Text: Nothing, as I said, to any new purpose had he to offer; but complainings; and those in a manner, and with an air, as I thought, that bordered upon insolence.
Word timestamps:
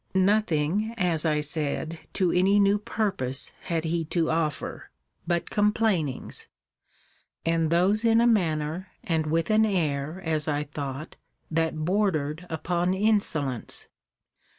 Nothing, 0.15 0.95
as 0.97 1.25
I 1.25 1.41
said, 1.41 1.99
to 2.13 2.31
any 2.31 2.59
new 2.59 2.79
purpose 2.79 3.51
had 3.65 3.83
he 3.83 4.03
to 4.05 4.31
offer; 4.31 4.89
but 5.27 5.51
complainings; 5.51 6.47
and 7.45 7.69
those 7.69 8.03
in 8.03 8.19
a 8.19 8.25
manner, 8.25 8.87
and 9.03 9.27
with 9.27 9.51
an 9.51 9.63
air, 9.63 10.19
as 10.25 10.47
I 10.47 10.63
thought, 10.63 11.17
that 11.51 11.85
bordered 11.85 12.47
upon 12.49 12.95
insolence. 12.95 13.89